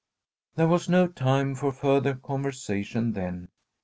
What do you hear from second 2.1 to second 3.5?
conversation then.